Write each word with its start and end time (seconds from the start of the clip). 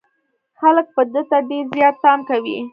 خلک 0.59 0.87
به 0.95 1.01
ده 1.13 1.21
ته 1.29 1.37
ډېر 1.49 1.65
زيات 1.73 1.95
پام 2.03 2.19
کوي. 2.29 2.57